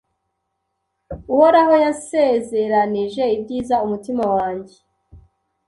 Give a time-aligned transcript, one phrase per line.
[1.33, 4.77] Uhoraho yansezeranije ibyiza umutima wanjye